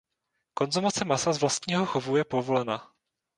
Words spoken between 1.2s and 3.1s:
z vlastního chovu je povolena.